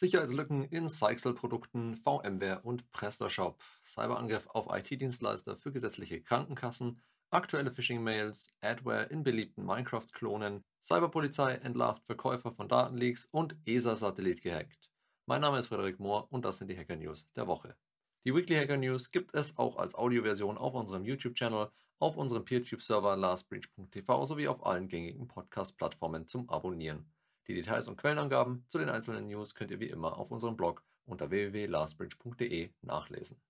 [0.00, 9.10] Sicherheitslücken in Seixel-Produkten, VMware und PrestaShop, Cyberangriff auf IT-Dienstleister für gesetzliche Krankenkassen, aktuelle Phishing-Mails, Adware
[9.10, 14.90] in beliebten Minecraft-Klonen, Cyberpolizei entlarvt Verkäufer von Datenleaks und ESA-Satellit gehackt.
[15.26, 17.76] Mein Name ist Frederik Mohr und das sind die Hacker News der Woche.
[18.24, 23.18] Die Weekly Hacker News gibt es auch als Audioversion auf unserem YouTube-Channel, auf unserem PeerTube-Server
[23.18, 27.12] lastbreach.tv sowie auf allen gängigen Podcast-Plattformen zum Abonnieren.
[27.46, 30.84] Die Details und Quellenangaben zu den einzelnen News könnt ihr wie immer auf unserem Blog
[31.04, 33.40] unter www.lastbridge.de nachlesen.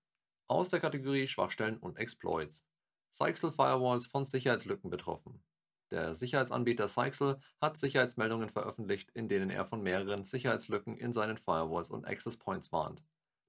[0.47, 2.65] Aus der Kategorie Schwachstellen und Exploits.
[3.11, 5.43] Sixel Firewalls von Sicherheitslücken betroffen.
[5.91, 11.89] Der Sicherheitsanbieter Sixel hat Sicherheitsmeldungen veröffentlicht, in denen er von mehreren Sicherheitslücken in seinen Firewalls
[11.89, 13.03] und Access Points warnt.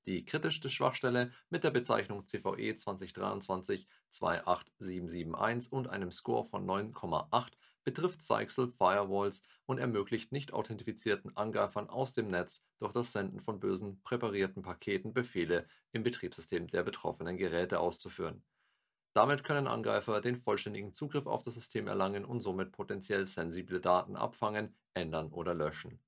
[0.07, 2.73] Die kritischste Schwachstelle mit der Bezeichnung CVE
[4.11, 7.53] 2023-28771 und einem Score von 9,8
[7.85, 13.61] betrifft Seixel Firewalls und ermöglicht nicht authentifizierten Angreifern aus dem Netz durch das Senden von
[13.61, 18.45] bösen präparierten Paketen Befehle im Betriebssystem der betroffenen Geräte auszuführen.
[19.15, 24.17] Damit können Angreifer den vollständigen Zugriff auf das System erlangen und somit potenziell sensible Daten
[24.17, 26.01] abfangen, ändern oder löschen.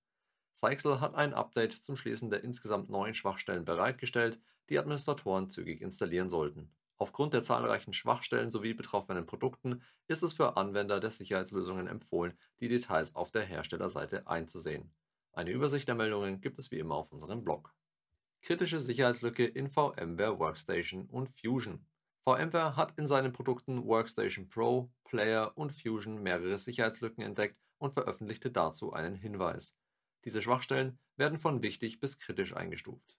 [0.54, 6.30] Seixel hat ein Update zum Schließen der insgesamt neun Schwachstellen bereitgestellt, die Administratoren zügig installieren
[6.30, 6.72] sollten.
[6.96, 12.68] Aufgrund der zahlreichen Schwachstellen sowie betroffenen Produkten ist es für Anwender der Sicherheitslösungen empfohlen, die
[12.68, 14.92] Details auf der Herstellerseite einzusehen.
[15.32, 17.74] Eine Übersicht der Meldungen gibt es wie immer auf unserem Blog.
[18.42, 21.84] Kritische Sicherheitslücke in VMware Workstation und Fusion.
[22.22, 28.50] VMware hat in seinen Produkten Workstation Pro, Player und Fusion mehrere Sicherheitslücken entdeckt und veröffentlichte
[28.50, 29.74] dazu einen Hinweis.
[30.24, 33.18] Diese Schwachstellen werden von wichtig bis kritisch eingestuft.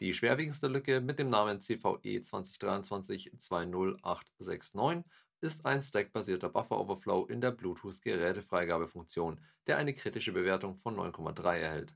[0.00, 5.04] Die schwerwiegendste Lücke mit dem Namen CVE 2023-20869
[5.42, 11.94] ist ein stackbasierter Buffer-Overflow in der Bluetooth-Gerätefreigabefunktion, der eine kritische Bewertung von 9,3 erhält.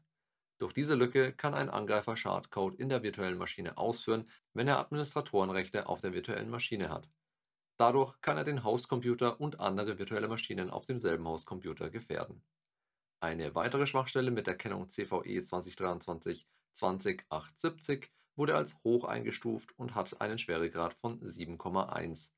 [0.58, 5.88] Durch diese Lücke kann ein Angreifer Schadcode in der virtuellen Maschine ausführen, wenn er Administratorenrechte
[5.88, 7.08] auf der virtuellen Maschine hat.
[7.78, 12.42] Dadurch kann er den Hostcomputer und andere virtuelle Maschinen auf demselben Hostcomputer gefährden.
[13.20, 20.20] Eine weitere Schwachstelle mit der Kennung CVE 2023 20870 wurde als hoch eingestuft und hat
[20.20, 22.30] einen Schweregrad von 7,1.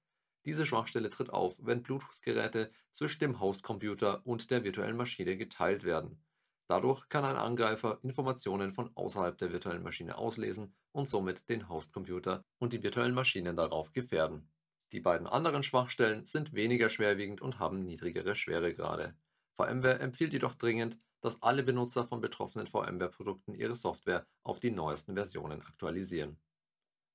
[0.45, 6.23] Diese Schwachstelle tritt auf, wenn Bluetooth-Geräte zwischen dem Hostcomputer und der virtuellen Maschine geteilt werden.
[6.69, 12.45] Dadurch kann ein Angreifer Informationen von außerhalb der virtuellen Maschine auslesen und somit den Hostcomputer
[12.59, 14.49] und die virtuellen Maschinen darauf gefährden.
[14.93, 19.17] Die beiden anderen Schwachstellen sind weniger schwerwiegend und haben niedrigere Schweregrade.
[19.55, 25.14] VMware empfiehlt jedoch dringend, dass alle Benutzer von betroffenen VMware-Produkten ihre Software auf die neuesten
[25.14, 26.38] Versionen aktualisieren.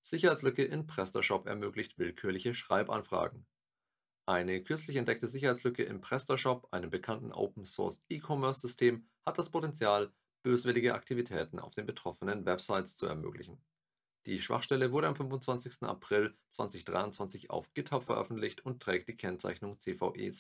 [0.01, 3.45] Sicherheitslücke in PrestaShop ermöglicht willkürliche Schreibanfragen.
[4.25, 10.11] Eine kürzlich entdeckte Sicherheitslücke im PrestaShop, einem bekannten Open-Source E-Commerce-System, hat das Potenzial,
[10.43, 13.63] böswillige Aktivitäten auf den betroffenen Websites zu ermöglichen.
[14.25, 15.83] Die Schwachstelle wurde am 25.
[15.83, 20.31] April 2023 auf GitHub veröffentlicht und trägt die Kennzeichnung CVE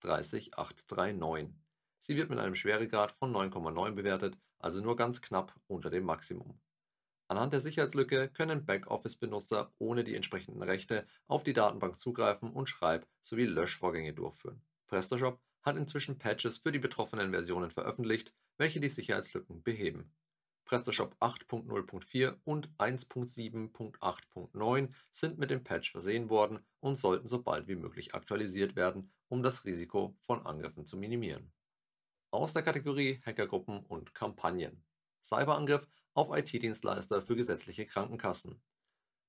[0.00, 1.52] 2023-30839.
[1.98, 6.58] Sie wird mit einem Schweregrad von 9,9 bewertet, also nur ganz knapp unter dem Maximum.
[7.30, 13.06] Anhand der Sicherheitslücke können Backoffice-Benutzer ohne die entsprechenden Rechte auf die Datenbank zugreifen und Schreib-
[13.20, 14.62] sowie Löschvorgänge durchführen.
[14.86, 20.14] PrestaShop hat inzwischen Patches für die betroffenen Versionen veröffentlicht, welche die Sicherheitslücken beheben.
[20.64, 27.76] PrestaShop 8.0.4 und 1.7.8.9 sind mit dem Patch versehen worden und sollten so bald wie
[27.76, 31.52] möglich aktualisiert werden, um das Risiko von Angriffen zu minimieren.
[32.30, 34.84] Aus der Kategorie Hackergruppen und Kampagnen.
[35.24, 38.60] Cyberangriff auf IT-Dienstleister für gesetzliche Krankenkassen.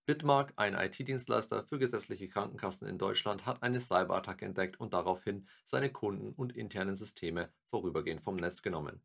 [0.06, 5.90] Bitmark, ein IT-Dienstleister für gesetzliche Krankenkassen in Deutschland, hat eine Cyberattacke entdeckt und daraufhin seine
[5.94, 9.02] Kunden und internen Systeme vorübergehend vom Netz genommen.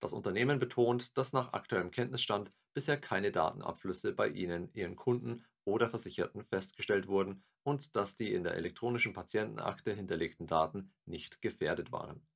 [0.00, 5.90] Das Unternehmen betont, dass nach aktuellem Kenntnisstand bisher keine Datenabflüsse bei ihnen, ihren Kunden oder
[5.90, 12.26] Versicherten festgestellt wurden und dass die in der elektronischen Patientenakte hinterlegten Daten nicht gefährdet waren.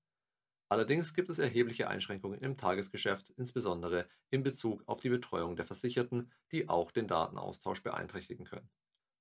[0.73, 6.33] Allerdings gibt es erhebliche Einschränkungen im Tagesgeschäft, insbesondere in Bezug auf die Betreuung der Versicherten,
[6.51, 8.71] die auch den Datenaustausch beeinträchtigen können.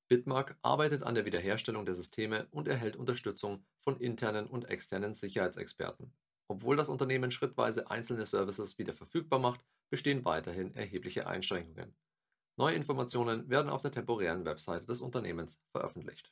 [0.07, 6.13] Bitmark arbeitet an der Wiederherstellung der Systeme und erhält Unterstützung von internen und externen Sicherheitsexperten.
[6.47, 9.59] Obwohl das Unternehmen schrittweise einzelne Services wieder verfügbar macht,
[9.89, 11.93] bestehen weiterhin erhebliche Einschränkungen.
[12.55, 16.31] Neue Informationen werden auf der temporären Webseite des Unternehmens veröffentlicht.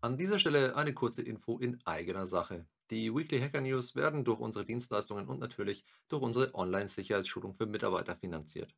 [0.00, 2.66] An dieser Stelle eine kurze Info in eigener Sache.
[2.92, 8.16] Die Weekly Hacker News werden durch unsere Dienstleistungen und natürlich durch unsere Online-Sicherheitsschulung für Mitarbeiter
[8.16, 8.76] finanziert.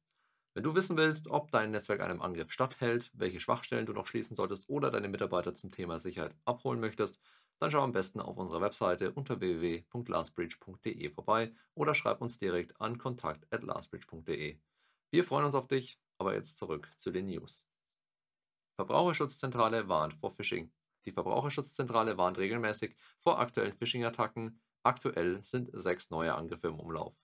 [0.54, 4.36] Wenn du wissen willst, ob dein Netzwerk einem Angriff statthält, welche Schwachstellen du noch schließen
[4.36, 7.18] solltest oder deine Mitarbeiter zum Thema Sicherheit abholen möchtest,
[7.58, 12.98] dann schau am besten auf unserer Webseite unter www.lastbridge.de vorbei oder schreib uns direkt an
[12.98, 14.60] kontakt@lastbridge.de.
[15.10, 17.66] Wir freuen uns auf dich, aber jetzt zurück zu den News.
[18.76, 20.70] Verbraucherschutzzentrale warnt vor Phishing.
[21.06, 24.60] Die Verbraucherschutzzentrale warnt regelmäßig vor aktuellen Phishing-Attacken.
[24.82, 27.14] Aktuell sind sechs neue Angriffe im Umlauf.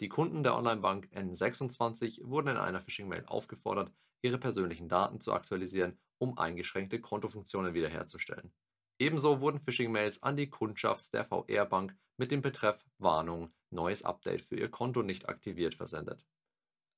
[0.00, 3.92] Die Kunden der Onlinebank N26 wurden in einer Phishing-Mail aufgefordert,
[4.22, 8.52] ihre persönlichen Daten zu aktualisieren, um eingeschränkte Kontofunktionen wiederherzustellen.
[8.98, 14.56] Ebenso wurden Phishing-Mails an die Kundschaft der VR-Bank mit dem Betreff Warnung, neues Update für
[14.56, 16.24] Ihr Konto nicht aktiviert versendet.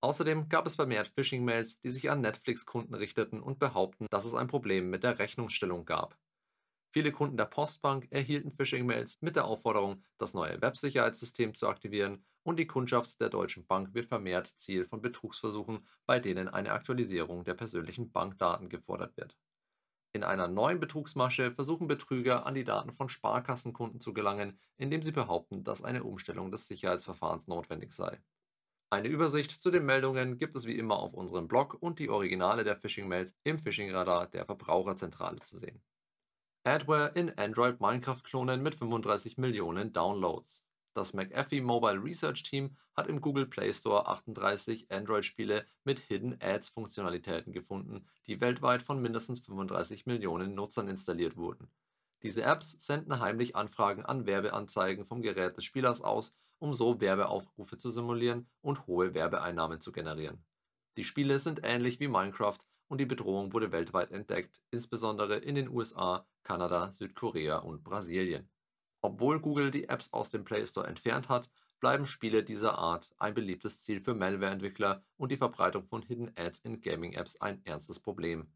[0.01, 4.47] Außerdem gab es vermehrt Phishing-Mails, die sich an Netflix-Kunden richteten und behaupten, dass es ein
[4.47, 6.17] Problem mit der Rechnungsstellung gab.
[6.91, 12.59] Viele Kunden der Postbank erhielten Phishing-Mails mit der Aufforderung, das neue Websicherheitssystem zu aktivieren und
[12.59, 17.55] die Kundschaft der Deutschen Bank wird vermehrt Ziel von Betrugsversuchen, bei denen eine Aktualisierung der
[17.55, 19.37] persönlichen Bankdaten gefordert wird.
[20.15, 25.13] In einer neuen Betrugsmasche versuchen Betrüger, an die Daten von Sparkassenkunden zu gelangen, indem sie
[25.13, 28.19] behaupten, dass eine Umstellung des Sicherheitsverfahrens notwendig sei.
[28.91, 32.65] Eine Übersicht zu den Meldungen gibt es wie immer auf unserem Blog und die Originale
[32.65, 35.83] der Phishing-Mails im Phishing-Radar der Verbraucherzentrale zu sehen.
[36.65, 40.65] Adware in Android Minecraft-Klonen mit 35 Millionen Downloads.
[40.95, 47.53] Das McAfee Mobile Research Team hat im Google Play Store 38 Android-Spiele mit Hidden Ads-Funktionalitäten
[47.53, 51.71] gefunden, die weltweit von mindestens 35 Millionen Nutzern installiert wurden.
[52.23, 57.77] Diese Apps senden heimlich Anfragen an Werbeanzeigen vom Gerät des Spielers aus, um so Werbeaufrufe
[57.77, 60.45] zu simulieren und hohe Werbeeinnahmen zu generieren.
[60.97, 62.59] Die Spiele sind ähnlich wie Minecraft
[62.89, 68.49] und die Bedrohung wurde weltweit entdeckt, insbesondere in den USA, Kanada, Südkorea und Brasilien.
[69.01, 71.49] Obwohl Google die Apps aus dem Play Store entfernt hat,
[71.81, 76.61] bleiben Spiele dieser Art ein beliebtes Ziel für Malware-Entwickler und die Verbreitung von Hidden Ads
[76.61, 78.51] in Gaming-Apps ein ernstes Problem.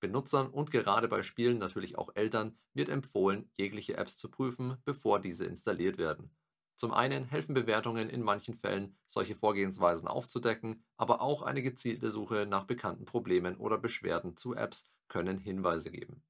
[0.00, 5.20] Benutzern und gerade bei Spielen natürlich auch Eltern wird empfohlen, jegliche Apps zu prüfen, bevor
[5.20, 6.30] diese installiert werden.
[6.76, 12.46] Zum einen helfen Bewertungen in manchen Fällen, solche Vorgehensweisen aufzudecken, aber auch eine gezielte Suche
[12.46, 16.24] nach bekannten Problemen oder Beschwerden zu Apps können Hinweise geben.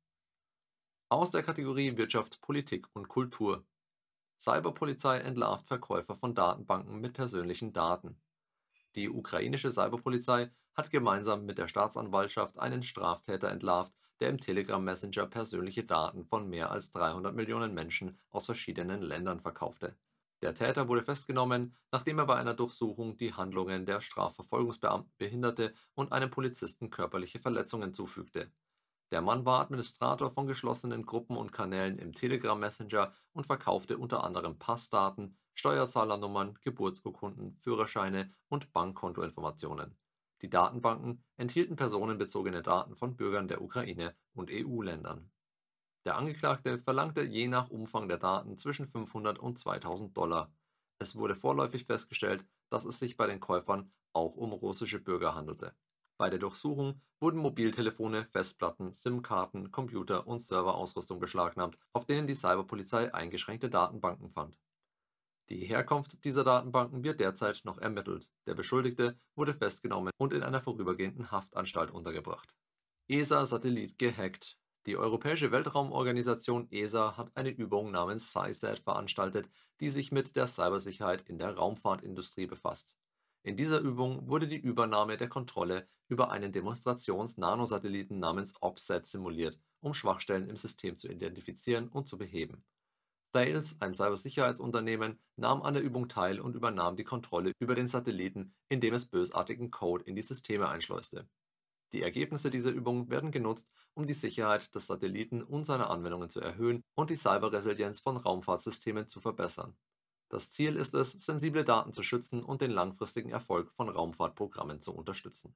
[1.09, 3.65] Aus der Kategorie Wirtschaft, Politik und Kultur.
[4.39, 8.21] Cyberpolizei entlarvt Verkäufer von Datenbanken mit persönlichen Daten.
[8.97, 15.27] Die ukrainische Cyberpolizei hat gemeinsam mit der Staatsanwaltschaft einen Straftäter entlarvt, der im Telegram Messenger
[15.27, 19.97] persönliche Daten von mehr als 300 Millionen Menschen aus verschiedenen Ländern verkaufte.
[20.45, 26.13] Der Täter wurde festgenommen, nachdem er bei einer Durchsuchung die Handlungen der Strafverfolgungsbeamten behinderte und
[26.13, 28.53] einem Polizisten körperliche Verletzungen zufügte
[29.15, 34.25] der Mann war Administrator von geschlossenen Gruppen und Kanälen im Telegram Messenger und verkaufte unter
[34.25, 39.97] anderem Passdaten, Steuerzahlernummern, Geburtsurkunden, Führerscheine und Bankkontoinformationen.
[40.43, 45.31] Die Datenbanken enthielten personenbezogene Daten von Bürgern der Ukraine und EU-Ländern.
[46.05, 50.53] Der Angeklagte verlangte je nach Umfang der Daten zwischen 500 und 2000 Dollar.
[50.99, 55.75] Es wurde vorläufig festgestellt, dass es sich bei den Käufern auch um russische Bürger handelte
[56.17, 63.13] bei der Durchsuchung wurden Mobiltelefone, Festplatten, SIM-Karten, Computer und Serverausrüstung beschlagnahmt, auf denen die Cyberpolizei
[63.13, 64.61] eingeschränkte Datenbanken fand.
[65.51, 68.31] Die Herkunft dieser Datenbanken wird derzeit noch ermittelt.
[68.47, 72.55] Der Beschuldigte wurde festgenommen und in einer vorübergehenden Haftanstalt untergebracht.
[73.09, 74.57] ESA-Satellit gehackt.
[74.87, 79.49] Die Europäische Weltraumorganisation ESA hat eine Übung namens SciSat veranstaltet,
[79.81, 82.99] die sich mit der Cybersicherheit in der Raumfahrtindustrie befasst.
[83.43, 89.95] In dieser Übung wurde die Übernahme der Kontrolle über einen Demonstrations-Nanosatelliten namens OPSAT simuliert, um
[89.95, 92.63] Schwachstellen im System zu identifizieren und zu beheben.
[93.33, 98.55] Thales, ein Cybersicherheitsunternehmen, nahm an der Übung teil und übernahm die Kontrolle über den Satelliten,
[98.69, 101.27] indem es bösartigen Code in die Systeme einschleuste.
[101.95, 106.41] Die Ergebnisse dieser Übung werden genutzt, um die Sicherheit des Satelliten und seiner Anwendungen zu
[106.41, 109.75] erhöhen und die Cyberresilienz von Raumfahrtsystemen zu verbessern
[110.35, 114.93] das Ziel ist es, sensible Daten zu schützen und den langfristigen Erfolg von Raumfahrtprogrammen zu
[114.93, 115.55] unterstützen.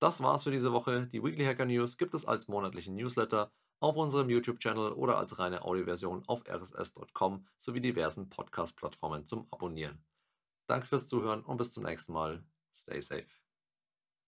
[0.00, 1.08] Das war's für diese Woche.
[1.08, 5.62] Die Weekly Hacker News gibt es als monatlichen Newsletter auf unserem YouTube-Channel oder als reine
[5.62, 10.02] Audioversion auf rss.com sowie diversen Podcast-Plattformen zum Abonnieren.
[10.66, 12.42] Danke fürs Zuhören und bis zum nächsten Mal.
[12.74, 13.41] Stay safe.